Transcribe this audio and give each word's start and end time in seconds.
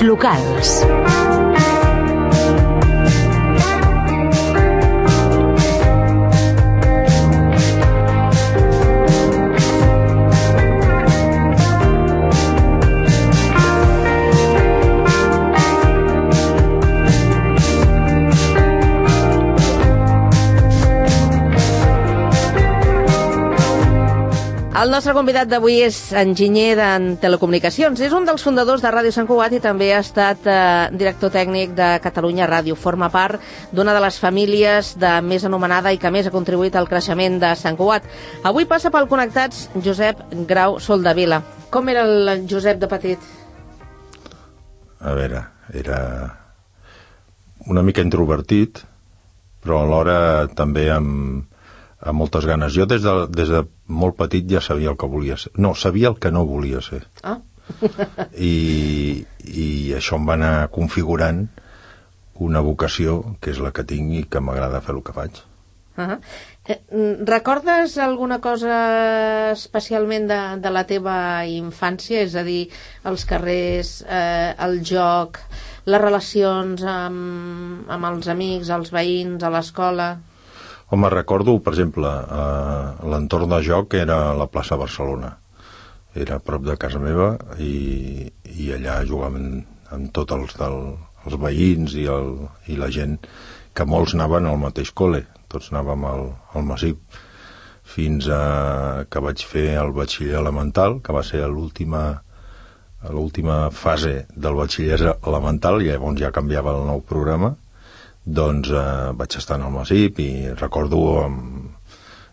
locals. 0.00 1.51
El 24.82 24.90
nostre 24.90 25.12
convidat 25.14 25.46
d'avui 25.46 25.76
és 25.84 25.96
enginyer 26.18 26.72
en 26.82 27.04
telecomunicacions. 27.22 28.00
És 28.02 28.14
un 28.16 28.24
dels 28.26 28.42
fundadors 28.42 28.82
de 28.82 28.90
Ràdio 28.90 29.12
Sant 29.14 29.28
Cugat 29.28 29.52
i 29.54 29.60
també 29.62 29.92
ha 29.94 30.00
estat 30.02 30.48
eh, 30.50 30.54
director 30.98 31.30
tècnic 31.30 31.76
de 31.78 31.90
Catalunya 32.02 32.48
Ràdio. 32.50 32.74
Forma 32.74 33.06
part 33.14 33.38
d'una 33.70 33.94
de 33.94 34.00
les 34.02 34.18
famílies 34.18 34.96
de 34.98 35.12
més 35.22 35.46
anomenada 35.46 35.92
i 35.94 36.00
que 36.02 36.10
més 36.10 36.26
ha 36.26 36.34
contribuït 36.34 36.74
al 36.74 36.90
creixement 36.90 37.38
de 37.44 37.52
Sant 37.60 37.78
Cugat. 37.78 38.08
Avui 38.50 38.66
passa 38.66 38.90
pel 38.90 39.06
Connectats 39.12 39.68
Josep 39.86 40.24
Grau 40.50 40.80
Soldavila. 40.82 41.38
Com 41.70 41.92
era 41.92 42.02
el 42.08 42.48
Josep 42.50 42.82
de 42.82 42.90
petit? 42.90 43.30
A 44.98 45.14
veure, 45.14 45.44
era 45.78 46.02
una 47.70 47.86
mica 47.86 48.02
introvertit, 48.02 48.82
però 49.62 49.84
alhora 49.84 50.48
també 50.58 50.88
amb, 50.90 51.51
amb 52.02 52.18
moltes 52.18 52.46
ganes. 52.48 52.74
Jo 52.74 52.86
des 52.90 53.02
de, 53.04 53.14
des 53.30 53.50
de 53.52 53.62
molt 53.86 54.18
petit 54.18 54.46
ja 54.50 54.60
sabia 54.60 54.90
el 54.92 54.98
que 54.98 55.08
volia 55.08 55.38
ser. 55.38 55.52
No, 55.56 55.74
sabia 55.74 56.10
el 56.10 56.18
que 56.18 56.32
no 56.34 56.44
volia 56.46 56.82
ser. 56.82 57.04
Ah. 57.22 57.38
I, 58.36 59.24
I 59.46 59.68
això 59.96 60.18
em 60.18 60.26
va 60.28 60.36
anar 60.38 60.54
configurant 60.74 61.46
una 62.42 62.60
vocació 62.64 63.20
que 63.40 63.52
és 63.54 63.62
la 63.62 63.70
que 63.76 63.86
tinc 63.86 64.14
i 64.18 64.26
que 64.28 64.42
m'agrada 64.42 64.82
fer 64.82 64.96
el 64.96 65.02
que 65.06 65.14
faig. 65.14 65.42
Uh 65.92 66.04
-huh. 66.08 66.18
eh, 66.64 66.80
recordes 67.20 67.98
alguna 67.98 68.40
cosa 68.40 69.52
especialment 69.52 70.26
de, 70.26 70.40
de 70.60 70.70
la 70.70 70.84
teva 70.84 71.44
infància? 71.44 72.22
És 72.22 72.34
a 72.34 72.42
dir, 72.42 72.70
els 73.04 73.24
carrers, 73.24 74.02
eh, 74.08 74.54
el 74.58 74.80
joc, 74.82 75.38
les 75.84 76.00
relacions 76.00 76.82
amb, 76.82 77.88
amb 77.88 78.04
els 78.04 78.28
amics, 78.28 78.70
els 78.70 78.90
veïns, 78.92 79.42
a 79.42 79.50
l'escola... 79.50 80.18
Home, 80.92 81.08
recordo, 81.08 81.54
per 81.64 81.72
exemple, 81.72 82.08
eh, 82.38 83.06
l'entorn 83.08 83.48
de 83.48 83.62
joc 83.64 83.94
era 83.96 84.34
la 84.36 84.46
plaça 84.52 84.76
Barcelona. 84.76 85.30
Era 86.12 86.36
a 86.36 86.42
prop 86.44 86.66
de 86.66 86.74
casa 86.76 87.00
meva 87.00 87.30
i, 87.56 88.28
i 88.44 88.66
allà 88.76 88.98
jugàvem 89.08 89.46
amb 89.96 90.10
tots 90.12 90.36
els, 90.36 90.52
del, 90.58 90.76
els 91.24 91.38
veïns 91.46 91.94
i, 91.96 92.04
el, 92.12 92.28
i 92.68 92.76
la 92.76 92.90
gent 92.92 93.16
que 93.72 93.88
molts 93.88 94.12
anaven 94.18 94.50
al 94.50 94.60
mateix 94.60 94.92
col·le, 94.92 95.22
tots 95.48 95.72
anàvem 95.72 96.04
al, 96.10 96.26
al 96.52 96.68
Massip, 96.68 97.00
fins 97.94 98.28
a 98.28 98.42
que 99.08 99.24
vaig 99.24 99.48
fer 99.48 99.66
el 99.80 99.94
batxiller 99.96 100.36
elemental, 100.44 101.00
que 101.00 101.16
va 101.16 101.24
ser 101.24 101.40
l'última 101.48 102.04
l'última 103.08 103.62
fase 103.72 104.26
del 104.36 104.60
batxiller 104.60 105.00
elemental, 105.14 105.80
i 105.80 105.88
llavors 105.88 106.20
ja 106.20 106.36
canviava 106.36 106.76
el 106.76 106.84
nou 106.92 107.00
programa, 107.00 107.54
doncs 108.24 108.70
eh, 108.70 109.12
vaig 109.18 109.36
estar 109.38 109.58
en 109.58 109.66
el 109.66 109.74
Massip 109.74 110.20
i 110.22 110.30
recordo 110.54 111.02
amb, 111.24 111.72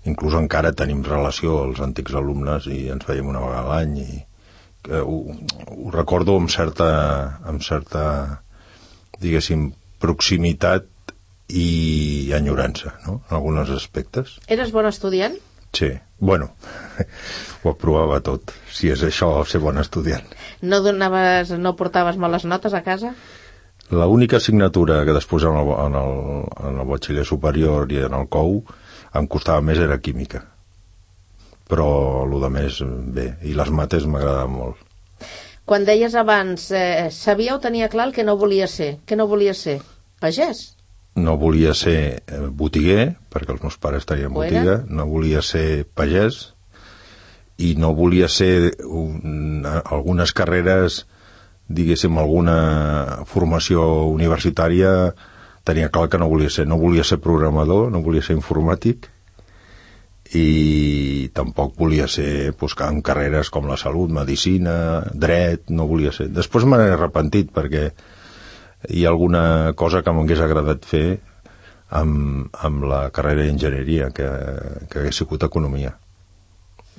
inclús 0.09 0.35
encara 0.37 0.71
tenim 0.77 1.01
relació 1.05 1.63
els 1.65 1.81
antics 1.83 2.15
alumnes 2.15 2.67
i 2.71 2.87
ens 2.93 3.07
veiem 3.07 3.27
una 3.31 3.41
vegada 3.43 3.65
a 3.65 3.73
l'any 3.73 3.97
i 4.03 4.09
eh, 4.89 5.01
ho, 5.01 5.17
ho 5.73 5.91
recordo 5.95 6.37
amb 6.39 6.51
certa, 6.53 7.39
amb 7.43 7.65
certa 7.65 8.03
diguéssim 9.19 9.71
proximitat 9.99 10.87
i 11.49 12.29
enyorança 12.37 12.93
no? 13.07 13.19
en 13.25 13.35
alguns 13.35 13.71
aspectes 13.73 14.37
Eres 14.47 14.71
bon 14.71 14.85
estudiant? 14.85 15.35
sí, 15.73 15.89
bueno 16.19 16.51
ho 17.63 17.73
aprovava 17.73 18.21
tot 18.25 18.53
si 18.71 18.93
és 18.93 19.01
això 19.03 19.33
ser 19.49 19.61
bon 19.65 19.77
estudiant 19.81 20.25
No 20.61 20.81
donaves, 20.85 21.51
no 21.57 21.75
portaves 21.75 22.17
males 22.21 22.45
notes 22.45 22.73
a 22.77 22.83
casa? 22.85 23.15
La 23.91 24.05
única 24.05 24.37
assignatura 24.37 25.01
que 25.05 25.15
després 25.15 25.47
en 25.49 25.55
el, 25.57 25.71
en 25.87 25.95
el, 25.97 26.15
en 26.69 26.77
el 26.83 26.87
batxiller 26.89 27.25
superior 27.25 27.89
i 27.91 28.03
en 28.05 28.13
el 28.13 28.27
COU 28.29 28.59
em 29.17 29.27
costava 29.27 29.63
més 29.65 29.81
era 29.81 29.97
química. 29.97 30.43
Però 31.69 31.89
el 32.25 32.35
de 32.41 32.49
més, 32.53 32.81
bé. 33.15 33.31
I 33.45 33.55
les 33.57 33.71
mates 33.73 34.05
m'agradaven 34.05 34.53
molt. 34.53 34.85
Quan 35.69 35.85
deies 35.85 36.15
abans, 36.17 36.69
eh, 36.73 37.09
sabia 37.13 37.55
o 37.55 37.61
tenia 37.61 37.89
clar 37.89 38.07
el 38.09 38.13
que 38.13 38.25
no 38.25 38.37
volia 38.37 38.67
ser? 38.67 38.99
Què 39.05 39.17
no 39.17 39.27
volia 39.29 39.53
ser? 39.57 39.79
Pagès? 40.21 40.63
No 41.17 41.35
volia 41.37 41.75
ser 41.77 41.99
eh, 42.25 42.39
botiguer, 42.61 43.15
perquè 43.29 43.53
els 43.53 43.61
meus 43.65 43.77
pares 43.77 44.05
tenien 44.09 44.33
botiga. 44.33 44.79
No 44.89 45.05
volia 45.09 45.41
ser 45.45 45.85
pagès. 45.85 46.39
I 47.57 47.75
no 47.77 47.93
volia 47.93 48.29
ser 48.31 48.71
un, 48.85 49.65
algunes 49.65 50.33
carreres 50.33 51.03
diguéssim, 51.69 52.17
alguna 52.17 53.23
formació 53.29 53.85
universitària 54.09 55.13
tenia 55.63 55.91
clar 55.93 56.09
que 56.09 56.17
no 56.17 56.29
volia 56.29 56.49
ser. 56.49 56.65
No 56.67 56.79
volia 56.81 57.05
ser 57.05 57.19
programador, 57.21 57.91
no 57.93 58.01
volia 58.01 58.25
ser 58.25 58.35
informàtic 58.37 59.09
i 60.29 61.29
tampoc 61.33 61.73
volia 61.77 62.05
ser 62.07 62.53
pues, 62.57 62.75
en 62.85 63.01
carreres 63.01 63.49
com 63.49 63.65
la 63.69 63.77
salut, 63.81 64.11
medicina, 64.13 65.01
dret, 65.13 65.69
no 65.69 65.87
volia 65.89 66.13
ser. 66.13 66.29
Després 66.33 66.67
me 66.69 66.77
n'he 66.77 66.91
arrepentit 66.93 67.49
perquè 67.53 67.87
hi 68.89 69.05
ha 69.05 69.09
alguna 69.09 69.73
cosa 69.75 70.03
que 70.05 70.13
m'hagués 70.13 70.43
agradat 70.45 70.85
fer 70.85 71.07
amb, 71.89 72.53
amb 72.53 72.85
la 72.85 73.01
carrera 73.13 73.47
d'enginyeria, 73.47 74.11
que, 74.13 74.29
que 74.89 75.01
hagués 75.01 75.17
sigut 75.17 75.43
economia. 75.43 75.95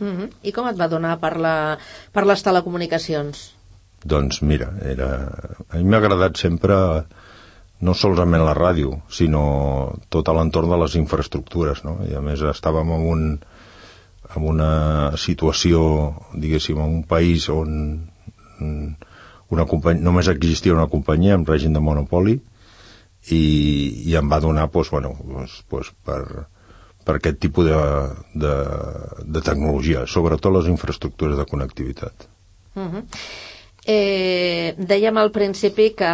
Uh 0.01 0.07
-huh. 0.07 0.29
I 0.43 0.53
com 0.53 0.67
et 0.67 0.79
va 0.81 0.89
donar 0.89 1.19
per, 1.21 1.37
la, 1.37 1.79
per 2.13 2.27
les 2.27 2.43
telecomunicacions? 2.43 3.59
Doncs 4.05 4.41
mira, 4.43 4.71
era... 4.87 5.11
a 5.69 5.77
mi 5.77 5.84
m'ha 5.84 6.00
agradat 6.00 6.38
sempre 6.41 6.77
no 7.81 7.94
solament 7.97 8.44
la 8.44 8.55
ràdio, 8.56 9.00
sinó 9.09 9.43
tot 10.12 10.28
l'entorn 10.28 10.71
de 10.72 10.78
les 10.83 10.97
infraestructures, 11.00 11.84
no? 11.84 11.99
I 12.09 12.16
a 12.16 12.21
més 12.25 12.43
estàvem 12.44 12.93
en, 12.97 13.05
un, 13.15 13.22
en 14.37 14.49
una 14.55 14.72
situació, 15.21 15.83
diguéssim, 16.37 16.81
en 16.81 16.99
un 17.00 17.05
país 17.09 17.49
on 17.53 17.77
una 19.50 19.66
companyia, 19.66 20.05
només 20.05 20.28
existia 20.28 20.77
una 20.77 20.89
companyia 20.93 21.37
amb 21.37 21.49
règim 21.49 21.72
de 21.75 21.83
monopoli 21.83 22.37
i, 23.33 23.43
i 24.06 24.16
em 24.16 24.28
va 24.31 24.41
donar, 24.44 24.69
doncs, 24.72 24.91
bueno, 24.94 25.15
doncs, 25.25 25.60
doncs 25.72 25.93
per, 26.06 26.21
per 27.05 27.16
aquest 27.16 27.41
tipus 27.43 27.69
de, 27.69 27.81
de, 28.44 28.55
de 29.25 29.43
tecnologia, 29.47 30.06
sobretot 30.06 30.55
les 30.55 30.71
infraestructures 30.72 31.41
de 31.41 31.49
connectivitat. 31.50 32.28
Uh 32.77 32.87
-huh. 32.87 33.05
Eh, 33.89 34.75
dèiem 34.77 35.17
al 35.17 35.31
principi 35.33 35.91
que 35.97 36.11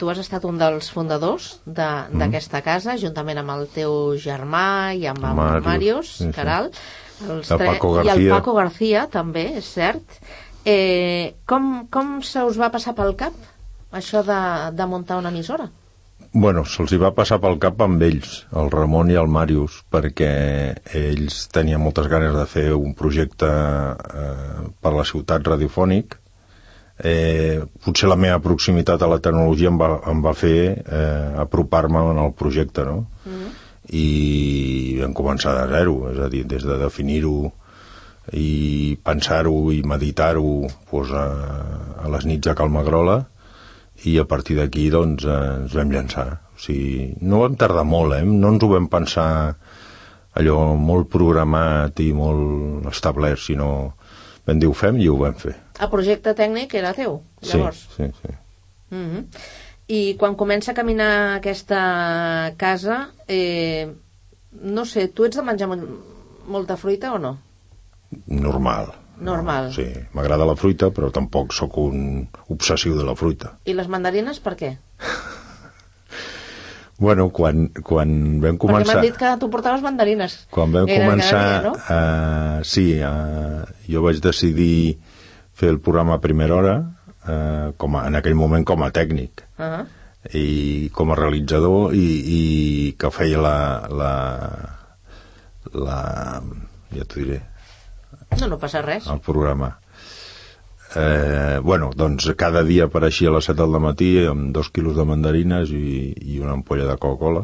tu 0.00 0.08
has 0.08 0.20
estat 0.22 0.46
un 0.48 0.56
dels 0.60 0.88
fundadors 0.92 1.58
d'aquesta 1.66 2.62
casa, 2.64 2.96
juntament 2.96 3.42
amb 3.42 3.52
el 3.52 3.66
teu 3.74 4.14
germà 4.16 4.94
i 4.96 5.04
amb 5.10 5.20
el 5.20 5.36
Màrius, 5.36 5.66
Màrius 5.66 6.12
sí, 6.14 6.24
sí. 6.24 6.32
Caral. 6.36 6.70
Els 7.26 7.50
El 7.50 7.60
Paco 7.64 7.92
I 8.02 8.12
el. 8.12 8.26
Paco 8.32 8.56
García, 8.56 9.06
també, 9.12 9.44
és 9.60 9.68
cert. 9.76 10.20
Eh, 10.66 11.36
com, 11.46 11.86
com 11.92 12.20
se 12.24 12.42
us 12.44 12.56
va 12.60 12.72
passar 12.72 12.96
pel 12.96 13.14
cap 13.16 13.36
això 13.92 14.22
de, 14.26 14.40
de 14.76 14.86
muntar 14.86 15.20
una 15.20 15.30
emissora? 15.32 15.68
Bueno, 16.36 16.66
se'ls 16.68 16.92
hi 16.92 16.98
va 17.00 17.14
passar 17.16 17.38
pel 17.40 17.56
cap 17.62 17.80
amb 17.80 18.02
ells, 18.02 18.42
el 18.60 18.68
Ramon 18.72 19.12
i 19.12 19.16
el 19.16 19.30
Màrius, 19.32 19.78
perquè 19.92 20.30
ells 20.98 21.46
tenien 21.54 21.80
moltes 21.80 22.10
ganes 22.12 22.34
de 22.36 22.44
fer 22.50 22.66
un 22.76 22.92
projecte 22.98 23.48
eh, 23.48 24.66
per 24.82 24.92
la 24.96 25.06
ciutat 25.08 25.46
radiofònic. 25.48 26.18
Eh, 26.96 27.60
potser 27.84 28.08
la 28.08 28.16
meva 28.16 28.40
proximitat 28.40 29.02
a 29.02 29.10
la 29.10 29.20
tecnologia 29.20 29.68
em 29.68 29.76
va, 29.76 29.90
em 30.08 30.22
va 30.24 30.32
fer 30.32 30.58
eh, 30.80 31.32
apropar-me 31.42 32.00
en 32.12 32.22
el 32.22 32.32
projecte, 32.32 32.86
no? 32.88 33.04
Mm. 33.26 33.52
I 33.96 34.06
vam 35.02 35.12
començar 35.14 35.52
de 35.58 35.66
zero, 35.74 35.98
és 36.10 36.22
a 36.24 36.30
dir, 36.32 36.46
des 36.48 36.64
de 36.64 36.78
definir-ho 36.80 37.52
i 38.34 38.96
pensar-ho 39.04 39.70
i 39.70 39.82
meditar-ho 39.86 40.66
pues, 40.90 41.12
a, 41.14 41.26
a 42.02 42.08
les 42.10 42.26
nits 42.26 42.48
a 42.50 42.56
Calmagrola 42.58 43.20
i 44.04 44.16
a 44.18 44.26
partir 44.28 44.58
d'aquí 44.58 44.88
doncs 44.90 45.24
ens 45.30 45.76
vam 45.76 45.92
llançar 45.94 46.26
o 46.56 46.60
sigui, 46.60 47.14
no 47.22 47.44
vam 47.44 47.54
tardar 47.56 47.86
molt 47.86 48.18
eh? 48.18 48.24
no 48.26 48.50
ens 48.52 48.64
ho 48.64 48.72
vam 48.72 48.88
pensar 48.90 49.28
allò 50.36 50.58
molt 50.76 51.08
programat 51.12 52.00
i 52.02 52.10
molt 52.16 52.90
establert 52.90 53.40
sinó 53.40 53.70
vam 54.46 54.58
dir 54.62 54.68
ho 54.70 54.74
fem 54.76 54.98
i 55.02 55.08
ho 55.10 55.16
vam 55.20 55.34
fer 55.34 55.54
El 55.80 55.90
projecte 55.92 56.32
tècnic 56.34 56.74
era 56.74 56.92
teu, 56.96 57.20
llavors? 57.42 57.82
sí, 57.96 58.04
sí, 58.06 58.12
sí. 58.22 58.34
Mhm. 58.94 59.24
I 59.88 60.16
quan 60.18 60.34
comença 60.34 60.72
a 60.72 60.74
caminar 60.74 61.36
aquesta 61.36 62.54
casa, 62.58 63.10
eh, 63.28 63.86
no 64.62 64.84
sé, 64.84 65.08
tu 65.08 65.24
ets 65.24 65.36
de 65.36 65.42
menjar 65.46 65.68
mol- 65.70 65.88
molta 66.46 66.76
fruita 66.76 67.12
o 67.14 67.18
no? 67.18 67.36
normal 68.26 68.94
Normal. 69.18 69.70
Sí, 69.72 69.86
m'agrada 70.12 70.44
la 70.44 70.54
fruita, 70.60 70.90
però 70.92 71.08
tampoc 71.10 71.54
sóc 71.56 71.78
un 71.80 72.28
obsessiu 72.52 72.98
de 72.98 73.04
la 73.04 73.14
fruita. 73.16 73.54
I 73.64 73.72
les 73.72 73.88
mandarines 73.88 74.40
per 74.44 74.52
què? 74.60 74.74
Bueno, 76.98 77.28
quan, 77.28 77.66
quan 77.84 78.08
vam 78.40 78.56
Perquè 78.56 78.62
començar... 78.62 78.94
m'han 78.96 79.04
dit 79.04 79.16
que 79.20 79.30
tu 79.40 79.50
portaves 79.52 79.82
mandarines. 79.84 80.36
Quan 80.50 80.72
vam 80.72 80.86
Gairebé 80.88 81.10
començar... 81.10 81.42
dia, 81.44 81.62
no? 81.66 81.74
eh, 81.76 82.60
sí, 82.64 82.86
eh, 83.04 83.64
jo 83.92 84.00
vaig 84.06 84.22
decidir 84.24 84.96
fer 85.52 85.68
el 85.74 85.80
programa 85.80 86.14
a 86.16 86.20
primera 86.24 86.54
hora, 86.56 86.76
eh, 87.28 87.72
com 87.76 87.96
a, 88.00 88.06
en 88.08 88.16
aquell 88.16 88.34
moment 88.38 88.64
com 88.64 88.82
a 88.82 88.90
tècnic, 88.96 89.44
Uh 89.58 89.64
-huh. 89.64 89.84
i 90.34 90.90
com 90.92 91.12
a 91.12 91.14
realitzador, 91.16 91.94
i, 91.94 92.06
i 92.38 92.40
que 92.98 93.10
feia 93.10 93.38
la... 93.38 93.86
la, 93.90 94.12
la 95.72 96.42
ja 96.96 97.04
t'ho 97.04 97.20
diré, 97.20 97.42
No, 98.40 98.46
no 98.48 98.58
passa 98.58 98.80
res. 98.82 99.06
el 99.06 99.20
programa. 99.20 99.78
Eh, 100.94 101.58
bueno, 101.62 101.90
doncs 101.96 102.28
cada 102.38 102.62
dia 102.64 102.86
apareixia 102.86 103.32
a 103.32 103.36
les 103.36 103.48
7 103.50 103.58
del 103.58 103.80
matí 103.82 104.10
amb 104.30 104.52
dos 104.54 104.70
quilos 104.70 104.96
de 104.96 105.04
mandarines 105.08 105.72
i, 105.74 106.14
i 106.14 106.38
una 106.40 106.54
ampolla 106.54 106.86
de 106.86 106.96
Coca-Cola 106.96 107.42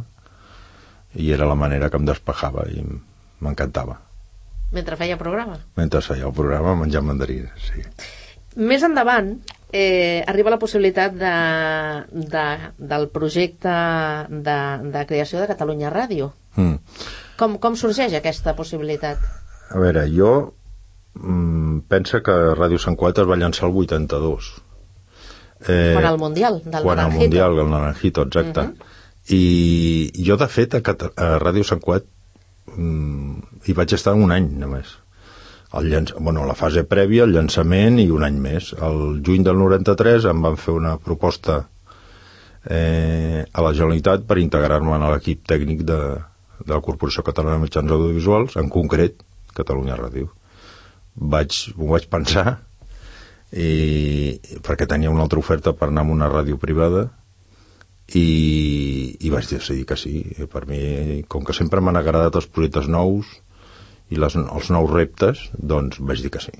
i 1.19 1.33
era 1.35 1.49
la 1.49 1.59
manera 1.59 1.91
que 1.91 1.99
em 2.01 2.07
despejava 2.09 2.65
i 2.71 2.85
m'encantava. 3.43 3.99
Mentre 4.73 4.97
feia 4.97 5.19
programa. 5.21 5.59
Mentre 5.77 6.01
feia 6.01 6.29
el 6.29 6.37
programa 6.37 6.77
menjant 6.79 7.05
mandarines, 7.05 7.67
sí. 7.67 7.83
Més 8.57 8.85
endavant 8.85 9.35
eh, 9.73 10.23
arriba 10.29 10.53
la 10.53 10.61
possibilitat 10.61 11.15
de, 11.17 11.35
de, 12.13 12.47
del 12.79 13.09
projecte 13.13 13.75
de, 14.29 14.57
de 14.95 15.05
creació 15.09 15.41
de 15.41 15.49
Catalunya 15.51 15.93
Ràdio. 15.93 16.31
Mm. 16.57 16.81
Com, 17.41 17.59
com 17.61 17.77
sorgeix 17.77 18.15
aquesta 18.17 18.57
possibilitat? 18.57 19.21
A 19.73 19.81
veure, 19.81 20.05
jo 20.13 20.33
mm, 21.15 21.85
pensa 21.89 22.23
que 22.25 22.35
Ràdio 22.59 22.81
Sant 22.83 22.97
Cugat 22.97 23.23
es 23.23 23.29
va 23.29 23.39
llançar 23.41 23.69
el 23.69 23.77
82. 23.77 24.53
Eh, 25.69 25.93
Quan 25.95 26.09
al 26.09 26.19
Mundial, 26.19 26.61
del 26.65 26.83
quan 26.83 26.99
al 26.99 27.07
Naranjito. 27.09 27.21
Mundial, 27.21 27.59
el 27.59 27.71
Naranjito, 27.71 28.23
exacte. 28.23 28.61
Uh 28.61 28.67
-huh. 28.67 29.01
I 29.29 30.25
jo, 30.27 30.37
de 30.37 30.49
fet, 30.49 30.75
a, 30.75 30.81
Cata 30.81 31.13
a 31.17 31.39
Ràdio 31.39 31.65
Sant 31.65 31.81
Cugat 31.81 32.05
mm, 32.77 33.63
hi 33.67 33.73
vaig 33.73 33.93
estar 33.95 34.15
un 34.15 34.33
any, 34.33 34.49
només. 34.59 34.99
El 35.73 35.89
llanç... 35.89 36.13
bueno, 36.19 36.45
la 36.45 36.55
fase 36.55 36.85
prèvia, 36.85 37.25
el 37.25 37.33
llançament 37.33 37.99
i 37.99 38.11
un 38.11 38.25
any 38.25 38.37
més. 38.37 38.73
El 38.73 39.23
juny 39.25 39.43
del 39.43 39.57
93 39.57 40.25
em 40.25 40.43
van 40.43 40.57
fer 40.57 40.75
una 40.75 40.99
proposta 40.99 41.69
eh, 42.69 43.45
a 43.53 43.63
la 43.63 43.73
Generalitat 43.73 44.27
per 44.27 44.39
integrar-me 44.39 44.95
en 44.99 45.09
l'equip 45.13 45.47
tècnic 45.49 45.83
de, 45.89 46.01
de 46.67 46.75
la 46.75 46.81
Corporació 46.81 47.23
Catalana 47.23 47.57
de 47.57 47.63
Mitjans 47.63 47.91
Audiovisuals, 47.91 48.57
en 48.57 48.69
concret, 48.69 49.23
Catalunya 49.57 49.97
Ràdio. 49.97 50.29
Vaig, 51.15 51.57
ho 51.77 51.89
vaig 51.93 52.07
pensar 52.13 52.47
i, 53.53 54.39
perquè 54.65 54.89
tenia 54.89 55.13
una 55.13 55.27
altra 55.27 55.43
oferta 55.43 55.75
per 55.77 55.91
anar 55.91 56.07
a 56.07 56.13
una 56.15 56.31
ràdio 56.33 56.57
privada 56.61 57.05
i, 58.17 58.27
i 59.21 59.33
vaig 59.33 59.49
decidir 59.51 59.85
que 59.89 59.99
sí. 60.01 60.15
Per 60.53 60.65
mi, 60.69 61.23
com 61.29 61.45
que 61.45 61.57
sempre 61.57 61.81
m'han 61.85 62.01
agradat 62.01 62.39
els 62.41 62.49
projectes 62.49 62.89
nous 62.89 63.29
i 64.13 64.21
les, 64.21 64.37
els 64.37 64.71
nous 64.73 64.93
reptes, 64.93 65.49
doncs 65.57 66.01
vaig 66.01 66.25
dir 66.25 66.33
que 66.33 66.43
sí. 66.45 66.55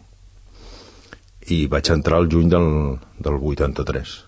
I 1.53 1.65
vaig 1.73 1.89
entrar 1.91 2.21
al 2.21 2.29
juny 2.31 2.53
del, 2.53 2.69
del 3.25 3.41
83 3.41 4.21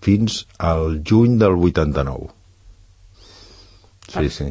fins 0.00 0.46
al 0.58 1.02
juny 1.04 1.36
del 1.38 1.56
89. 1.56 2.30
Sí, 4.10 4.28
sí. 4.28 4.46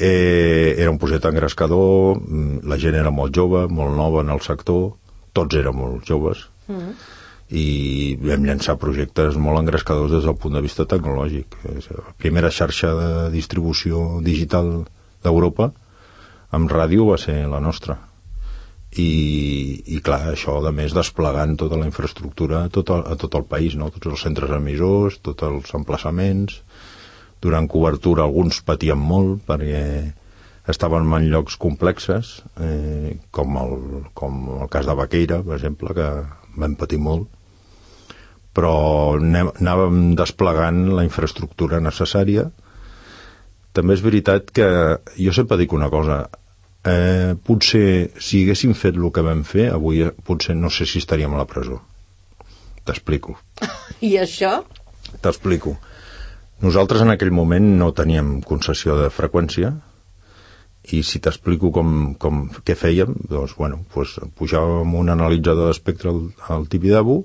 Eh, 0.00 0.76
era 0.78 0.90
un 0.90 0.98
projecte 0.98 1.28
engrescador, 1.28 2.20
mm, 2.20 2.62
la 2.70 2.78
gent 2.78 2.94
era 2.94 3.10
molt 3.10 3.34
jove, 3.34 3.66
molt 3.68 3.96
nova 3.96 4.22
en 4.22 4.30
el 4.30 4.40
sector, 4.40 4.92
tots 5.34 5.56
érem 5.58 5.74
molt 5.74 6.04
joves, 6.06 6.46
Mm. 6.68 6.92
i 7.50 8.18
vam 8.20 8.44
llançar 8.44 8.76
projectes 8.78 9.36
molt 9.36 9.58
engrescadors 9.58 10.12
des 10.12 10.24
del 10.24 10.36
punt 10.36 10.54
de 10.54 10.60
vista 10.60 10.84
tecnològic. 10.84 11.46
És 11.78 11.90
La 11.90 12.12
primera 12.16 12.50
xarxa 12.50 12.94
de 12.94 13.30
distribució 13.30 14.20
digital 14.22 14.84
d'Europa 15.22 15.72
amb 16.52 16.70
ràdio 16.70 17.08
va 17.10 17.16
ser 17.18 17.46
la 17.48 17.60
nostra. 17.60 17.98
I, 18.96 19.82
i 19.86 20.00
clar, 20.00 20.32
això 20.32 20.66
a 20.66 20.72
més 20.72 20.94
desplegant 20.94 21.56
tota 21.56 21.76
la 21.76 21.86
infraestructura 21.86 22.64
a 22.64 22.68
tot 22.68 22.88
el, 22.90 23.02
a 23.04 23.16
tot 23.16 23.34
el 23.34 23.44
país, 23.44 23.74
no? 23.74 23.90
tots 23.90 24.06
els 24.06 24.20
centres 24.20 24.50
emissors, 24.50 25.18
tots 25.20 25.42
els 25.42 25.74
emplaçaments, 25.74 26.62
durant 27.42 27.68
cobertura 27.70 28.24
alguns 28.26 28.62
patien 28.66 28.98
molt 28.98 29.44
perquè 29.48 29.82
estaven 30.68 31.08
en 31.16 31.30
llocs 31.32 31.56
complexes, 31.56 32.42
eh, 32.60 33.16
com, 33.32 33.56
el, 33.56 33.74
com 34.14 34.40
el 34.60 34.68
cas 34.68 34.86
de 34.86 34.94
Baqueira, 34.98 35.40
per 35.42 35.56
exemple, 35.56 35.94
que 35.96 36.08
vam 36.60 36.74
patir 36.76 36.98
molt, 37.00 37.28
però 38.52 38.74
anàvem 39.16 40.12
desplegant 40.18 40.82
la 40.98 41.06
infraestructura 41.06 41.80
necessària. 41.80 42.48
També 43.72 43.94
és 43.96 44.04
veritat 44.04 44.52
que 44.52 44.68
jo 45.16 45.32
sempre 45.36 45.58
dic 45.60 45.72
una 45.72 45.88
cosa, 45.92 46.24
eh, 46.84 47.34
potser 47.48 48.10
si 48.20 48.42
haguéssim 48.44 48.74
fet 48.74 48.98
el 48.98 49.10
que 49.14 49.24
vam 49.24 49.44
fer, 49.48 49.70
avui 49.72 50.02
eh, 50.04 50.12
potser 50.26 50.56
no 50.58 50.72
sé 50.74 50.86
si 50.86 51.00
estaríem 51.00 51.34
a 51.34 51.40
la 51.40 51.48
presó. 51.48 51.80
T'explico. 52.84 53.38
I 54.08 54.16
això? 54.24 54.58
T'explico. 55.22 55.78
Nosaltres 56.64 57.04
en 57.04 57.12
aquell 57.12 57.30
moment 57.30 57.66
no 57.78 57.92
teníem 57.94 58.38
concessió 58.42 58.96
de 58.98 59.12
freqüència 59.14 59.76
i 60.90 61.02
si 61.06 61.20
t'explico 61.22 61.70
com, 61.74 62.14
com, 62.18 62.46
què 62.66 62.74
fèiem, 62.78 63.12
doncs, 63.30 63.54
bueno, 63.58 63.82
doncs 63.94 64.16
pujàvem 64.38 64.94
un 64.98 65.12
analitzador 65.12 65.68
d'espectre 65.70 66.10
al, 66.10 66.22
al 66.50 66.66
Tibidabo, 66.70 67.20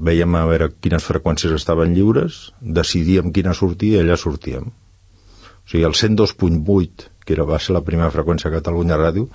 veiem 0.00 0.36
a 0.38 0.44
veure 0.48 0.70
quines 0.80 1.04
freqüències 1.04 1.52
estaven 1.56 1.92
lliures, 1.96 2.50
decidíem 2.60 3.32
quina 3.36 3.52
sortia 3.56 3.98
i 3.98 4.04
allà 4.04 4.16
sortíem. 4.16 4.70
O 4.70 5.68
sigui, 5.70 5.84
el 5.84 5.96
102.8, 5.98 7.10
que 7.26 7.36
era, 7.36 7.44
va 7.48 7.58
ser 7.60 7.76
la 7.76 7.84
primera 7.84 8.12
freqüència 8.14 8.48
a 8.48 8.54
Catalunya 8.54 8.98
Ràdio, 9.00 9.26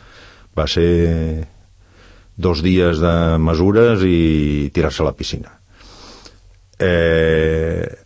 va 0.57 0.65
ser 0.71 1.45
dos 2.35 2.63
dies 2.65 3.03
de 3.03 3.13
mesures 3.39 4.01
i 4.07 4.71
tirar-se 4.73 5.03
a 5.03 5.09
la 5.11 5.15
piscina. 5.15 5.53
Eh, 6.79 8.04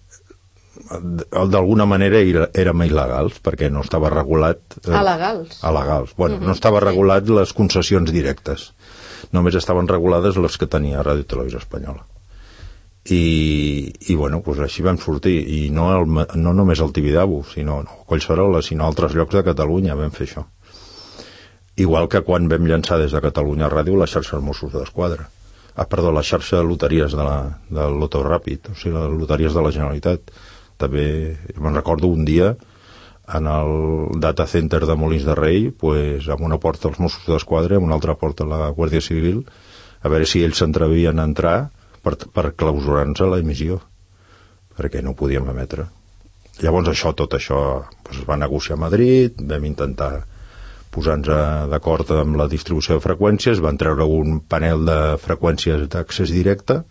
d'alguna 0.89 1.85
manera 1.85 2.17
era- 2.19 2.49
érem 2.53 2.81
il·legals 2.87 3.39
perquè 3.45 3.69
no 3.71 3.81
estava 3.81 4.09
regulat 4.09 4.59
eh, 4.87 4.93
Alegals. 4.95 5.59
alegals. 5.63 6.15
Bueno, 6.17 6.37
Mhm, 6.37 6.45
no 6.45 6.51
estava 6.53 6.79
regulat 6.79 7.27
les 7.29 7.53
concessions 7.53 8.11
directes. 8.11 8.73
Només 9.31 9.55
estaven 9.55 9.87
regulades 9.87 10.37
les 10.37 10.57
que 10.57 10.65
tenia 10.67 11.03
Ràdio 11.03 11.25
Televisió 11.25 11.59
Espanyola. 11.59 12.05
I, 13.05 13.93
i 14.11 14.15
bueno, 14.15 14.41
doncs 14.45 14.59
així 14.65 14.83
vam 14.83 14.97
sortir. 15.01 15.37
I 15.47 15.69
no, 15.71 15.89
el, 15.97 16.05
no 16.35 16.53
només 16.53 16.81
al 16.81 16.91
Tibidabo, 16.93 17.43
sinó 17.43 17.81
no, 17.83 18.03
Collserola, 18.05 18.61
sinó 18.61 18.83
a 18.85 18.87
altres 18.87 19.13
llocs 19.15 19.33
de 19.35 19.43
Catalunya 19.43 19.95
vam 19.95 20.11
fer 20.11 20.27
això. 20.27 20.45
Igual 21.79 22.09
que 22.11 22.21
quan 22.27 22.49
vam 22.51 22.65
llançar 22.67 22.97
des 22.99 23.11
de 23.15 23.21
Catalunya 23.23 23.69
Ràdio 23.71 23.95
la 23.97 24.05
xarxa 24.07 24.35
de 24.37 24.43
Mossos 24.43 24.73
d'Esquadra. 24.73 25.29
Ah, 25.79 25.85
perdó, 25.87 26.11
la 26.11 26.23
xarxa 26.23 26.57
de 26.57 26.63
loteries 26.67 27.13
de 27.15 27.23
la, 27.23 27.59
de 27.69 27.79
l'Auto 27.87 28.21
Ràpid, 28.25 28.71
o 28.73 28.75
sigui, 28.75 28.95
les 28.97 29.13
loteries 29.21 29.53
de 29.55 29.61
la 29.63 29.71
Generalitat. 29.71 30.31
També, 30.79 31.05
me'n 31.59 31.75
recordo 31.75 32.07
un 32.07 32.23
dia 32.27 32.53
en 33.35 33.47
el 33.51 34.19
data 34.23 34.47
center 34.47 34.85
de 34.87 34.95
Molins 34.97 35.25
de 35.27 35.35
Rei, 35.37 35.69
pues, 35.69 36.29
amb 36.33 36.45
una 36.47 36.57
porta 36.57 36.89
els 36.89 36.97
Mossos 37.03 37.27
d'Esquadra 37.27 37.77
amb 37.77 37.85
una 37.89 37.99
altra 37.99 38.15
porta 38.17 38.47
la 38.47 38.71
Guàrdia 38.73 39.03
Civil, 39.05 39.43
a 40.01 40.09
veure 40.09 40.25
si 40.25 40.41
ells 40.45 40.61
s'entrevien 40.61 41.19
a 41.19 41.27
entrar 41.27 41.57
per, 42.01 42.15
per 42.33 42.53
clausurar-nos 42.57 43.21
la 43.29 43.41
emissió, 43.43 43.79
perquè 44.79 45.03
no 45.03 45.17
podíem 45.19 45.51
emetre. 45.51 45.89
Llavors 46.63 46.89
això, 46.91 47.13
tot 47.15 47.35
això 47.37 47.59
pues, 48.03 48.19
es 48.19 48.25
va 48.27 48.39
negociar 48.39 48.79
a 48.79 48.83
Madrid, 48.87 49.37
vam 49.51 49.67
intentar 49.67 50.13
posar-nos 50.89 51.69
d'acord 51.69 52.09
amb 52.17 52.39
la 52.39 52.47
distribució 52.49 52.97
de 52.97 53.03
freqüències, 53.03 53.61
van 53.61 53.77
treure 53.77 54.07
un 54.09 54.39
panel 54.41 54.87
de 54.87 54.99
freqüències 55.21 55.85
d'accés 55.91 56.33
directe 56.33 56.81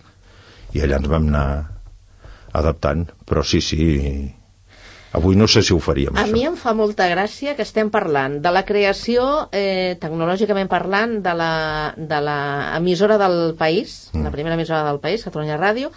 i 0.77 0.85
allà 0.85 1.01
ens 1.01 1.11
vam 1.11 1.27
anar 1.33 1.49
adaptant, 2.53 3.07
però 3.27 3.43
sí, 3.45 3.61
sí, 3.61 4.35
avui 5.13 5.37
no 5.37 5.47
sé 5.49 5.63
si 5.63 5.73
ho 5.75 5.79
faríem, 5.81 6.17
A 6.17 6.25
això. 6.25 6.33
mi 6.33 6.45
em 6.47 6.57
fa 6.57 6.75
molta 6.75 7.09
gràcia 7.09 7.55
que 7.57 7.63
estem 7.63 7.91
parlant 7.91 8.41
de 8.45 8.51
la 8.53 8.65
creació, 8.65 9.49
eh, 9.53 9.97
tecnològicament 10.01 10.69
parlant, 10.69 11.19
de 11.25 11.35
la, 11.35 11.95
de 11.97 12.21
la 12.21 12.39
emissora 12.77 13.19
del 13.19 13.55
país, 13.57 14.11
Mm. 14.13 14.23
la 14.25 14.31
primera 14.31 14.55
emissora 14.55 14.85
del 14.85 15.01
país, 15.01 15.25
Catalunya 15.25 15.57
Ràdio, 15.59 15.91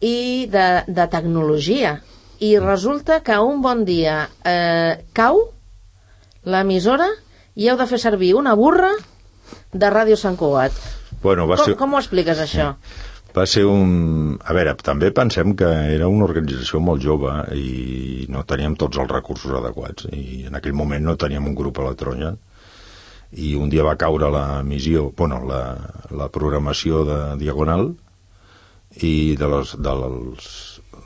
i 0.00 0.46
de, 0.50 0.82
de 0.86 1.06
tecnologia. 1.08 2.00
I 2.40 2.58
resulta 2.58 3.20
que 3.22 3.38
un 3.38 3.62
bon 3.62 3.84
dia 3.84 4.28
eh, 4.44 5.04
cau 5.12 5.50
l'emissora 6.44 7.06
i 7.56 7.68
heu 7.70 7.76
de 7.78 7.86
fer 7.86 7.98
servir 8.02 8.34
una 8.34 8.54
burra 8.58 8.90
de 9.72 9.90
Ràdio 9.90 10.16
Sant 10.18 10.36
Cugat. 10.36 10.72
Bueno, 11.22 11.46
va 11.48 11.56
Com, 11.56 11.64
ser, 11.70 11.76
com 11.78 11.94
ho 11.94 11.98
expliques, 12.00 12.38
això? 12.42 12.74
Va 13.34 13.44
ser 13.50 13.64
un... 13.66 14.36
A 14.44 14.54
veure, 14.56 14.74
també 14.86 15.10
pensem 15.14 15.54
que 15.58 15.68
era 15.96 16.08
una 16.10 16.26
organització 16.28 16.80
molt 16.80 17.02
jove 17.02 17.32
i 17.58 18.26
no 18.30 18.44
teníem 18.46 18.76
tots 18.78 19.00
els 19.02 19.10
recursos 19.10 19.54
adequats 19.58 20.06
i 20.14 20.44
en 20.48 20.58
aquell 20.58 20.76
moment 20.78 21.04
no 21.04 21.16
teníem 21.20 21.48
un 21.50 21.56
grup 21.58 21.80
electrònic 21.82 22.38
i 23.34 23.54
un 23.58 23.70
dia 23.72 23.82
va 23.82 23.96
caure 23.98 24.30
la 24.30 24.62
missió, 24.62 25.08
bueno, 25.18 25.40
la, 25.48 25.62
la 26.14 26.30
programació 26.30 27.02
de 27.08 27.18
Diagonal 27.40 27.88
i 29.02 29.34
de 29.34 29.50
les, 29.50 29.74
dels, 29.82 30.48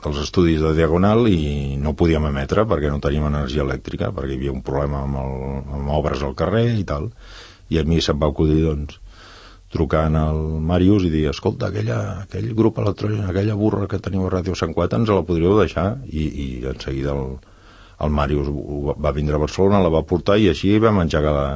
dels 0.03 0.21
estudis 0.21 0.61
de 0.61 0.75
Diagonal 0.77 1.25
i 1.31 1.77
no 1.81 1.95
podíem 1.97 2.29
emetre 2.29 2.67
perquè 2.69 2.91
no 2.93 3.01
teníem 3.01 3.25
energia 3.31 3.65
elèctrica, 3.65 4.13
perquè 4.13 4.35
hi 4.35 4.41
havia 4.43 4.53
un 4.53 4.61
problema 4.65 5.01
amb, 5.07 5.17
el, 5.23 5.37
amb 5.79 5.93
obres 5.97 6.21
al 6.23 6.37
carrer 6.37 6.67
i 6.77 6.85
tal. 6.85 7.09
I 7.69 7.81
a 7.81 7.85
mi 7.85 7.99
se'm 8.01 8.21
va 8.21 8.29
acudir, 8.29 8.61
doncs, 8.65 8.97
trucant 9.73 10.17
al 10.17 10.39
Màrius 10.71 11.05
i 11.05 11.11
dir, 11.13 11.27
escolta, 11.29 11.69
aquella, 11.69 11.99
aquell 12.23 12.49
grup 12.57 12.79
electrònic, 12.81 13.21
aquella 13.29 13.57
burra 13.59 13.87
que 13.89 14.01
teniu 14.01 14.25
a 14.25 14.33
Ràdio 14.33 14.57
Sant 14.57 14.73
Quat, 14.73 14.95
ens 14.97 15.11
la 15.13 15.25
podríeu 15.27 15.59
deixar? 15.59 15.87
I, 16.09 16.25
i 16.25 16.47
en 16.71 16.81
seguida 16.81 17.13
el, 17.13 17.37
el 18.05 18.15
Màrius 18.15 18.49
va 19.05 19.13
vindre 19.15 19.37
a 19.37 19.43
Barcelona, 19.43 19.83
la 19.85 19.93
va 19.93 20.05
portar 20.09 20.39
i 20.41 20.49
així 20.49 20.73
vam 20.81 21.01
engegar 21.03 21.35
la, 21.35 21.47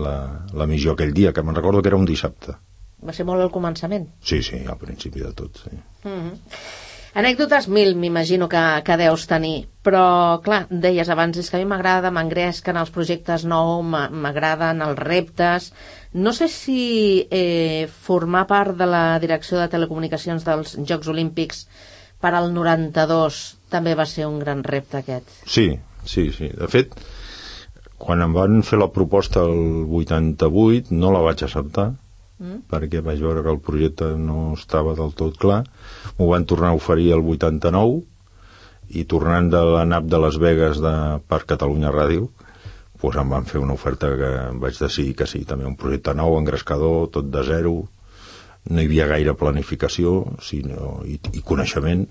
la, 0.00 0.16
la 0.62 0.68
missió 0.70 0.96
aquell 0.96 1.14
dia, 1.14 1.34
que 1.36 1.44
me'n 1.44 1.60
recordo 1.60 1.84
que 1.84 1.92
era 1.92 2.00
un 2.00 2.08
dissabte. 2.08 2.56
Va 3.04 3.14
ser 3.14 3.28
molt 3.28 3.44
al 3.44 3.52
començament? 3.54 4.08
Sí, 4.26 4.42
sí, 4.42 4.64
al 4.66 4.78
principi 4.80 5.22
de 5.22 5.32
tot, 5.36 5.60
sí. 5.64 5.76
Mm 6.04 6.20
-hmm. 6.20 6.86
Anècdotes 7.16 7.68
mil, 7.72 7.94
m'imagino 7.96 8.48
que, 8.52 8.62
que 8.84 8.96
deus 9.00 9.24
tenir, 9.30 9.68
però, 9.82 10.40
clar, 10.44 10.66
deies 10.68 11.08
abans, 11.08 11.38
és 11.40 11.48
que 11.48 11.56
a 11.56 11.60
mi 11.62 11.68
m'agrada, 11.70 12.10
m'engresquen 12.12 12.76
els 12.76 12.92
projectes 12.94 13.46
nous, 13.48 13.84
m'agraden 13.84 14.84
els 14.84 15.00
reptes... 15.00 15.72
No 16.08 16.32
sé 16.32 16.46
si 16.48 17.26
eh, 17.30 17.84
formar 17.86 18.46
part 18.48 18.78
de 18.80 18.86
la 18.88 19.18
direcció 19.20 19.58
de 19.60 19.68
telecomunicacions 19.68 20.46
dels 20.46 20.72
Jocs 20.88 21.10
Olímpics 21.12 21.66
per 22.20 22.32
al 22.32 22.48
92 22.54 23.40
també 23.68 23.92
va 23.94 24.06
ser 24.08 24.24
un 24.26 24.38
gran 24.40 24.64
repte 24.64 25.02
aquest. 25.02 25.28
Sí, 25.44 25.66
sí, 26.08 26.30
sí. 26.32 26.48
De 26.56 26.68
fet, 26.72 26.96
quan 28.00 28.24
em 28.24 28.32
van 28.32 28.62
fer 28.64 28.80
la 28.80 28.88
proposta 28.94 29.44
el 29.44 29.84
88 30.00 30.96
no 30.96 31.12
la 31.12 31.22
vaig 31.28 31.44
acceptar 31.44 31.90
mm. 32.38 32.64
perquè 32.70 33.02
vaig 33.04 33.22
veure 33.22 33.44
que 33.44 33.52
el 33.54 33.62
projecte 33.62 34.12
no 34.18 34.54
estava 34.56 34.94
del 34.98 35.14
tot 35.18 35.38
clar. 35.38 35.62
M'ho 36.18 36.30
van 36.32 36.46
tornar 36.48 36.72
a 36.72 36.80
oferir 36.80 37.12
el 37.16 37.22
89 37.22 38.02
i 38.98 39.04
tornant 39.04 39.50
de 39.52 39.62
la 39.68 39.84
nap 39.84 40.06
de 40.08 40.18
Las 40.18 40.38
Vegas 40.40 40.80
de, 40.80 40.94
per 41.28 41.44
Catalunya 41.44 41.92
Ràdio 41.92 42.30
doncs 42.98 43.16
em 43.20 43.28
van 43.30 43.44
fer 43.46 43.60
una 43.62 43.74
oferta 43.74 44.10
que 44.18 44.30
vaig 44.58 44.78
decidir 44.78 45.14
que 45.14 45.26
sí, 45.26 45.44
també 45.46 45.66
un 45.66 45.76
projecte 45.76 46.14
nou, 46.14 46.36
engrescador, 46.38 47.08
tot 47.14 47.30
de 47.30 47.44
zero. 47.46 47.88
No 48.68 48.80
hi 48.82 48.88
havia 48.88 49.06
gaire 49.06 49.34
planificació 49.38 50.24
sinó, 50.42 50.98
i, 51.06 51.18
i 51.32 51.42
coneixement. 51.46 52.08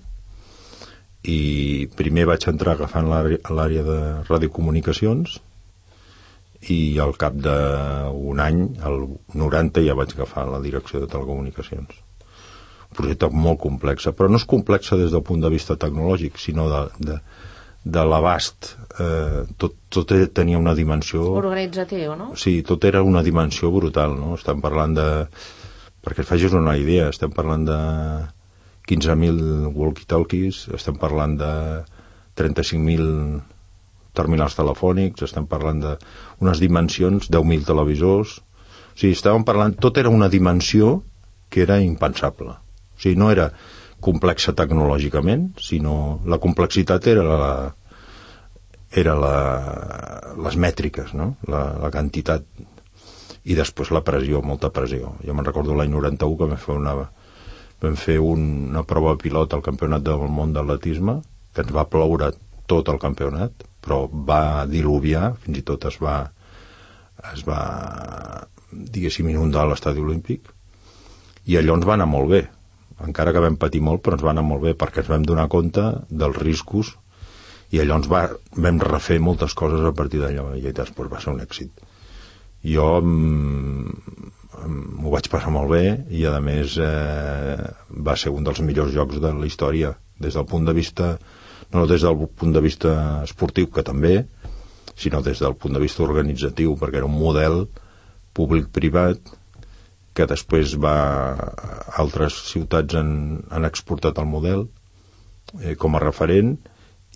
I 1.28 1.88
primer 1.98 2.24
vaig 2.30 2.46
entrar 2.48 2.74
agafant 2.78 3.10
l'àrea 3.10 3.84
de 3.84 3.98
radiocomunicacions 4.30 5.40
i 6.66 6.98
al 6.98 7.14
cap 7.16 7.38
d'un 7.38 8.42
any, 8.42 8.60
el 8.88 9.06
90, 9.34 9.86
ja 9.86 9.94
vaig 9.98 10.16
agafar 10.16 10.48
la 10.50 10.60
direcció 10.64 11.00
de 11.00 11.10
telecomunicacions 11.10 12.02
un 12.88 12.96
projecte 12.96 13.28
molt 13.32 13.60
complex, 13.60 14.08
però 14.16 14.30
no 14.32 14.40
és 14.40 14.46
complex 14.48 14.90
des 14.96 15.12
del 15.12 15.22
punt 15.22 15.42
de 15.44 15.50
vista 15.52 15.76
tecnològic, 15.76 16.38
sinó 16.40 16.68
de, 16.72 16.80
de, 17.10 17.18
de 17.84 18.04
l'abast. 18.04 18.74
Eh, 18.98 19.44
tot, 19.60 19.76
tot 19.92 20.14
tenia 20.34 20.58
una 20.58 20.74
dimensió... 20.74 21.22
Organitzatiu, 21.36 22.14
no? 22.16 22.32
Sí, 22.36 22.62
tot 22.66 22.84
era 22.88 23.02
una 23.04 23.22
dimensió 23.22 23.70
brutal, 23.74 24.16
no? 24.16 24.34
Estem 24.40 24.64
parlant 24.64 24.96
de... 24.96 25.08
Perquè 26.04 26.24
et 26.24 26.30
facis 26.30 26.54
una 26.56 26.76
idea, 26.78 27.10
estem 27.12 27.32
parlant 27.34 27.66
de 27.68 27.78
15.000 28.88 29.68
walkie-talkies, 29.76 30.68
estem 30.78 30.96
parlant 30.96 31.36
de 31.36 31.52
35.000 32.40 33.42
terminals 34.16 34.56
telefònics, 34.58 35.24
estem 35.26 35.46
parlant 35.50 35.82
d'unes 35.84 36.62
dimensions, 36.62 37.30
10.000 37.32 37.66
televisors... 37.68 38.38
O 38.38 39.00
sigui, 39.00 39.14
estàvem 39.14 39.44
parlant... 39.46 39.76
Tot 39.78 39.98
era 40.00 40.10
una 40.10 40.26
dimensió 40.26 41.04
que 41.54 41.62
era 41.62 41.76
impensable. 41.78 42.56
O 42.58 42.98
sigui, 42.98 43.14
no 43.20 43.28
era 43.30 43.52
complexa 44.02 44.54
tecnològicament, 44.58 45.52
sinó 45.62 46.18
la 46.26 46.38
complexitat 46.42 47.06
era 47.10 47.22
la, 47.26 47.52
era 48.90 49.14
la, 49.18 49.36
les 50.44 50.58
mètriques, 50.58 51.14
no? 51.14 51.32
la, 51.50 51.62
la 51.82 51.92
quantitat 51.94 52.46
i 53.48 53.56
després 53.56 53.92
la 53.94 54.04
pressió, 54.04 54.42
molta 54.44 54.70
pressió. 54.74 55.14
Jo 55.24 55.34
me'n 55.34 55.46
recordo 55.46 55.76
l'any 55.76 55.92
91 55.94 56.36
que 56.38 56.50
vam 56.50 56.60
fer 56.60 56.76
una, 56.76 56.94
vam 57.82 57.96
fer 57.96 58.18
un, 58.20 58.44
una 58.72 58.84
prova 58.88 59.16
pilot 59.20 59.56
al 59.56 59.64
campionat 59.64 60.04
del 60.04 60.26
món 60.32 60.52
d'atletisme 60.56 61.18
que 61.54 61.64
ens 61.64 61.74
va 61.74 61.88
ploure 61.88 62.32
tot 62.68 62.90
el 62.92 63.00
campionat, 63.00 63.64
però 63.84 64.04
va 64.10 64.66
diluviar, 64.68 65.32
fins 65.44 65.60
i 65.60 65.64
tot 65.66 65.86
es 65.90 65.98
va, 66.02 66.20
es 67.32 67.44
va 67.46 67.62
diguéssim, 68.72 69.28
inundar 69.30 69.66
l'estadi 69.68 70.02
olímpic, 70.04 70.50
i 71.48 71.56
allò 71.56 71.78
ens 71.78 71.86
va 71.88 71.96
anar 71.96 72.08
molt 72.10 72.32
bé 72.34 72.44
encara 73.04 73.32
que 73.32 73.42
vam 73.42 73.58
patir 73.60 73.80
molt, 73.84 74.02
però 74.02 74.16
ens 74.16 74.24
va 74.26 74.32
anar 74.34 74.44
molt 74.46 74.64
bé 74.64 74.74
perquè 74.78 75.02
ens 75.02 75.12
vam 75.12 75.26
donar 75.26 75.48
compte 75.52 75.84
dels 76.08 76.38
riscos 76.42 76.96
i 77.70 77.80
allò 77.82 77.98
ens 78.00 78.08
va, 78.10 78.24
vam 78.56 78.80
refer 78.82 79.18
moltes 79.22 79.54
coses 79.54 79.84
a 79.84 79.94
partir 79.94 80.22
d'allò 80.22 80.50
i 80.56 80.72
després 80.72 81.10
va 81.12 81.20
ser 81.22 81.34
un 81.34 81.42
èxit. 81.44 81.84
Jo 82.64 82.88
m'ho 84.98 85.12
vaig 85.12 85.28
passar 85.30 85.52
molt 85.54 85.70
bé 85.70 85.82
i 86.10 86.24
a 86.26 86.38
més 86.42 86.74
eh, 86.82 87.58
va 88.08 88.16
ser 88.18 88.32
un 88.34 88.46
dels 88.46 88.60
millors 88.64 88.94
jocs 88.94 89.20
de 89.22 89.30
la 89.36 89.46
història 89.46 89.92
des 90.18 90.34
del 90.34 90.48
punt 90.50 90.66
de 90.66 90.74
vista 90.74 91.12
no 91.74 91.86
des 91.86 92.02
del 92.02 92.28
punt 92.28 92.54
de 92.54 92.62
vista 92.64 93.22
esportiu 93.24 93.68
que 93.72 93.84
també 93.84 94.14
sinó 94.98 95.20
des 95.22 95.38
del 95.42 95.54
punt 95.54 95.76
de 95.76 95.82
vista 95.82 96.02
organitzatiu 96.02 96.74
perquè 96.78 97.02
era 97.02 97.10
un 97.10 97.18
model 97.18 97.66
públic-privat 98.34 99.34
que 100.14 100.26
després 100.26 100.74
va 100.82 100.96
altres 102.02 102.40
ciutats 102.50 102.98
han, 102.98 103.12
han 103.54 103.68
exportat 103.68 104.18
el 104.18 104.26
model 104.26 104.66
eh, 105.62 105.76
com 105.78 105.94
a 105.94 106.02
referent 106.02 106.56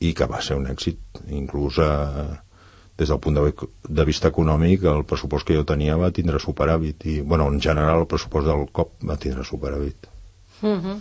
i 0.03 0.13
que 0.19 0.29
va 0.31 0.43
ser 0.43 0.59
un 0.59 0.69
èxit 0.71 1.23
inclús 1.31 1.81
eh, 1.83 2.29
des 2.99 3.09
del 3.09 3.21
punt 3.25 3.39
de, 3.39 3.53
de 3.89 4.05
vista 4.07 4.31
econòmic 4.31 4.85
el 4.93 5.07
pressupost 5.09 5.49
que 5.49 5.57
jo 5.57 5.65
tenia 5.67 5.97
va 5.99 6.13
tindre 6.15 6.39
superàvit 6.43 7.09
i, 7.11 7.17
bueno, 7.23 7.49
en 7.51 7.59
general 7.65 8.05
el 8.05 8.11
pressupost 8.11 8.47
del 8.51 8.69
COP 8.71 8.95
va 9.09 9.19
tindre 9.19 9.47
superàvit 9.49 10.07
mhm. 10.61 10.79
-huh. 10.79 11.01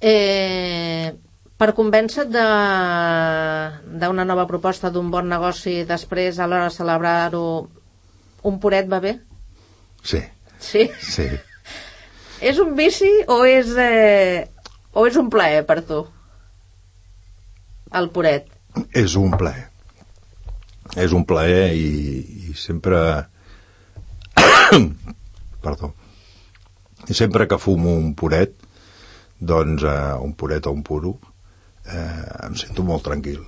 eh, 0.00 1.14
per 1.56 1.72
convèncer 1.74 2.26
d'una 2.28 3.80
de, 3.96 4.28
nova 4.28 4.46
proposta 4.46 4.90
d'un 4.92 5.10
bon 5.10 5.28
negoci 5.28 5.84
després 5.88 6.38
a 6.38 6.46
l'hora 6.46 6.68
de 6.68 6.76
celebrar-ho 6.76 7.46
un 8.46 8.58
puret 8.60 8.88
va 8.88 9.00
bé? 9.00 9.18
Sí 10.06 10.20
Sí? 10.60 10.90
Sí. 11.00 11.28
És 12.50 12.58
un 12.60 12.74
vici 12.76 13.08
o 13.32 13.38
és, 13.48 13.70
eh, 13.80 14.44
o 14.92 15.06
és 15.08 15.16
un 15.16 15.30
plaer 15.32 15.62
per 15.68 15.80
tu? 15.88 16.02
El 17.96 18.10
puret. 18.12 18.50
És 18.92 19.14
un 19.16 19.32
plaer. 19.40 19.70
És 21.00 21.14
un 21.16 21.24
plaer 21.28 21.70
i, 21.72 21.86
i 22.50 22.56
sempre... 22.60 22.98
Perdó. 25.64 25.94
I 27.08 27.16
sempre 27.16 27.46
que 27.48 27.60
fumo 27.62 27.94
un 27.96 28.12
puret, 28.18 28.52
doncs 29.40 29.86
eh, 29.86 30.12
un 30.20 30.36
puret 30.36 30.68
o 30.68 30.74
un 30.76 30.84
puro, 30.84 31.14
eh, 31.86 32.46
em 32.46 32.56
sento 32.58 32.84
molt 32.86 33.04
tranquil. 33.06 33.42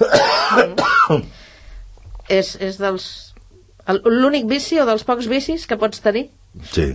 Mm. 0.00 1.24
és, 2.40 2.54
és 2.60 2.80
dels... 2.80 3.08
L'únic 3.90 4.46
vici 4.46 4.78
o 4.78 4.86
dels 4.86 5.02
pocs 5.06 5.26
vicis 5.30 5.66
que 5.66 5.78
pots 5.80 6.02
tenir? 6.04 6.28
Sí. 6.70 6.92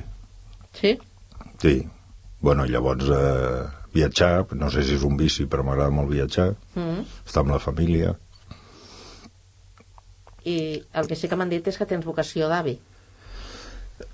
Sí? 0.77 0.95
Sí. 1.59 1.75
Bueno, 2.45 2.65
llavors 2.69 3.09
eh, 3.09 3.65
viatjar, 3.95 4.45
no 4.53 4.69
sé 4.69 4.83
si 4.85 4.95
és 4.99 5.03
un 5.07 5.17
vici, 5.17 5.47
però 5.49 5.63
m'agrada 5.65 5.93
molt 5.95 6.11
viatjar, 6.11 6.51
mm 6.75 7.03
estar 7.25 7.43
amb 7.43 7.55
la 7.55 7.61
família. 7.63 8.13
I 10.45 10.57
el 10.93 11.07
que 11.09 11.17
sí 11.17 11.27
que 11.27 11.37
m'han 11.39 11.49
dit 11.49 11.67
és 11.67 11.77
que 11.79 11.87
tens 11.89 12.05
vocació 12.05 12.49
d'avi. 12.51 12.75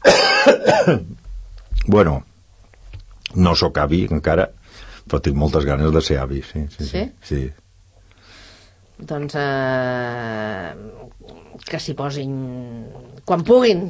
bueno, 1.95 2.21
no 3.35 3.55
sóc 3.55 3.81
avi 3.83 4.05
encara, 4.09 4.47
però 5.11 5.19
tinc 5.19 5.35
moltes 5.35 5.67
ganes 5.67 5.91
de 5.91 6.01
ser 6.07 6.21
avi, 6.21 6.39
sí. 6.47 6.63
Sí? 6.77 6.87
Sí. 6.87 7.03
sí. 7.27 7.41
Doncs 9.01 9.35
eh, 9.35 10.71
que 11.67 11.79
s'hi 11.83 11.95
posin 11.99 12.35
quan 13.27 13.43
puguin. 13.43 13.89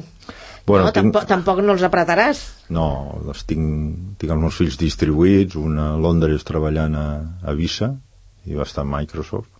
Bueno, 0.66 0.86
no, 0.86 0.90
tinc... 0.90 1.12
tampoc, 1.12 1.28
tampoc 1.30 1.60
no 1.62 1.76
els 1.76 1.84
apretaràs. 1.86 2.40
No, 2.74 2.86
els 3.22 3.44
tinc, 3.46 4.16
tinc 4.18 4.34
els 4.34 4.42
meus 4.42 4.58
fills 4.58 4.78
distribuïts, 4.80 5.58
un 5.60 5.78
a 5.78 5.92
Londres 6.00 6.46
treballant 6.48 6.96
a, 6.98 7.06
a 7.42 7.54
Visa, 7.58 7.92
i 8.46 8.58
va 8.58 8.66
estar 8.66 8.82
a 8.82 8.90
Microsoft, 8.90 9.50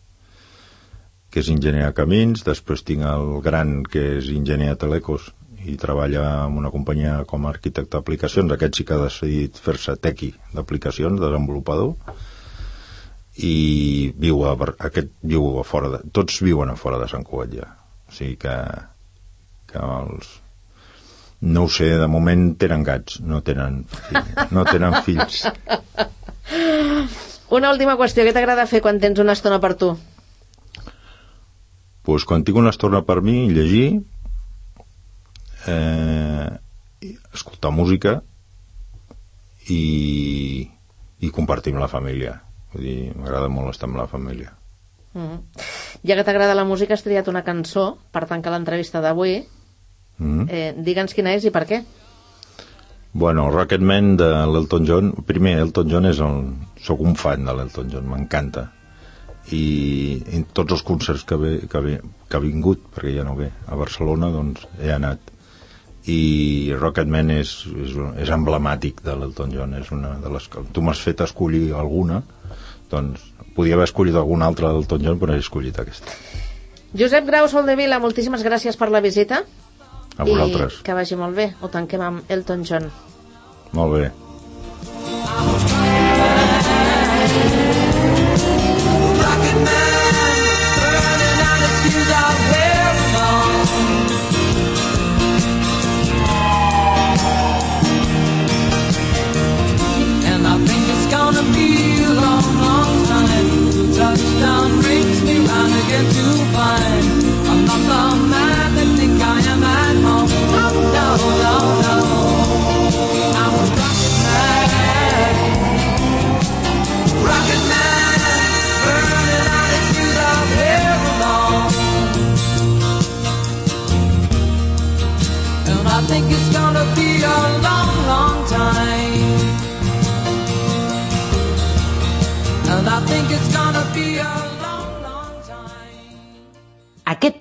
que 1.30 1.42
és 1.42 1.50
enginyer 1.52 1.86
a 1.86 1.94
camins, 1.96 2.42
després 2.46 2.82
tinc 2.86 3.06
el 3.06 3.36
gran, 3.44 3.82
que 3.86 4.02
és 4.18 4.30
enginyer 4.34 4.72
a 4.74 4.80
Telecos, 4.82 5.30
i 5.68 5.76
treballa 5.80 6.22
en 6.46 6.58
una 6.58 6.70
companyia 6.74 7.22
com 7.28 7.46
a 7.46 7.52
arquitecte 7.52 7.96
d'aplicacions, 7.96 8.52
aquest 8.52 8.78
sí 8.78 8.86
que 8.86 8.96
ha 8.96 9.02
decidit 9.04 9.58
fer-se 9.62 9.96
tequi 10.02 10.32
d'aplicacions, 10.54 11.20
desenvolupador, 11.22 11.94
i 13.42 14.12
viu 14.18 14.44
a, 14.48 14.54
aquest 14.88 15.12
viu 15.22 15.46
a 15.60 15.66
fora 15.66 15.92
de, 15.94 16.02
tots 16.12 16.42
viuen 16.44 16.72
a 16.72 16.78
fora 16.78 16.98
de 17.00 17.08
Sant 17.10 17.24
Cugat 17.24 17.54
ja, 17.56 17.68
o 18.08 18.16
sigui 18.16 18.38
que 18.42 18.56
que 19.72 19.80
els... 19.80 20.38
No 21.42 21.64
ho 21.66 21.70
sé, 21.74 21.88
de 21.98 22.06
moment 22.06 22.52
tenen 22.54 22.84
gats, 22.86 23.18
no 23.26 23.40
tenen, 23.42 23.80
no 24.54 24.62
tenen 24.68 25.00
fills. 25.02 25.40
Una 27.56 27.72
última 27.72 27.96
qüestió, 27.98 28.22
què 28.22 28.34
t'agrada 28.36 28.68
fer 28.70 28.80
quan 28.84 29.00
tens 29.02 29.18
una 29.18 29.34
estona 29.34 29.58
per 29.60 29.72
tu? 29.80 29.90
pues, 32.02 32.24
quan 32.26 32.44
tinc 32.44 32.58
una 32.58 32.72
estona 32.74 33.02
per 33.06 33.20
mi, 33.22 33.46
llegir, 33.54 34.02
eh, 35.66 36.48
escoltar 37.34 37.72
música 37.74 38.20
i, 39.68 40.68
i 41.20 41.30
compartir 41.30 41.74
amb 41.74 41.82
la 41.82 41.90
família. 41.90 42.36
Vull 42.72 42.86
dir, 42.86 42.98
m'agrada 43.16 43.50
molt 43.52 43.72
estar 43.74 43.88
amb 43.90 44.00
la 44.00 44.08
família. 44.10 44.52
Mm 45.14 45.28
-hmm. 45.28 45.40
Ja 46.08 46.16
que 46.16 46.24
t'agrada 46.24 46.54
la 46.54 46.64
música, 46.64 46.94
has 46.94 47.02
triat 47.02 47.28
una 47.28 47.44
cançó 47.44 47.98
per 48.10 48.26
tancar 48.26 48.52
l'entrevista 48.52 49.00
d'avui. 49.00 49.46
Mm 50.18 50.40
-hmm. 50.40 50.46
eh, 50.50 50.74
Digue'ns 50.76 51.14
quina 51.14 51.34
és 51.34 51.44
i 51.44 51.50
per 51.50 51.66
què. 51.66 51.84
Bueno, 53.12 53.50
Rocketman 53.50 54.16
de 54.16 54.46
l'Elton 54.46 54.86
John. 54.86 55.12
Primer, 55.26 55.58
Elton 55.58 55.90
John 55.90 56.06
és 56.06 56.18
el... 56.18 56.54
Soc 56.80 57.00
un 57.00 57.14
fan 57.14 57.44
de 57.44 57.52
l'Elton 57.52 57.90
John, 57.90 58.06
m'encanta 58.08 58.72
i 59.50 60.22
en 60.36 60.44
tots 60.54 60.76
els 60.76 60.84
concerts 60.86 61.24
que, 61.26 61.36
ve, 61.36 61.52
que, 61.70 61.80
ve, 61.82 61.96
que 62.28 62.38
ha 62.38 62.42
vingut, 62.42 62.84
perquè 62.94 63.16
ja 63.16 63.24
no 63.26 63.34
ve, 63.38 63.50
a 63.66 63.78
Barcelona, 63.78 64.30
doncs 64.30 64.68
he 64.78 64.92
anat. 64.94 65.31
I 66.10 66.74
Rocketman 66.74 67.30
és, 67.30 67.52
és, 67.84 67.92
és 68.24 68.30
emblemàtic 68.34 69.04
de 69.06 69.14
l'Elton 69.18 69.52
John, 69.54 69.76
és 69.78 69.92
una 69.94 70.16
de 70.22 70.32
les 70.34 70.48
que... 70.50 70.64
Tu 70.74 70.82
m'has 70.82 71.02
fet 71.02 71.22
escollir 71.22 71.68
alguna, 71.78 72.22
doncs 72.90 73.22
podia 73.54 73.76
haver 73.76 73.86
escollit 73.86 74.16
alguna 74.18 74.48
altra 74.50 74.72
d'Elton 74.72 75.04
John, 75.04 75.20
però 75.20 75.36
he 75.36 75.44
escollit 75.44 75.78
aquesta. 75.78 76.16
Josep 76.98 77.28
Grau 77.28 77.46
Soldevila, 77.48 78.00
moltíssimes 78.02 78.42
gràcies 78.44 78.76
per 78.76 78.90
la 78.92 79.00
visita. 79.04 79.44
A 80.18 80.26
vosaltres. 80.28 80.82
I 80.82 80.88
que 80.88 80.96
vagi 80.98 81.16
molt 81.16 81.38
bé. 81.38 81.52
Ho 81.62 81.70
tanquem 81.72 82.04
amb 82.04 82.34
Elton 82.36 82.66
John. 82.68 82.90
Molt 83.72 83.96
bé. 83.96 85.81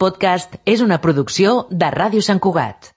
Podcast 0.01 0.55
és 0.65 0.81
una 0.81 0.97
producció 1.03 1.53
de 1.69 1.91
Ràdio 1.93 2.25
Sant 2.25 2.41
Cugat. 2.41 2.89